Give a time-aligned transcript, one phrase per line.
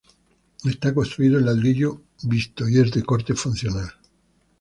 [0.73, 3.89] Está construido en ladrillo visto y es de corte funcional.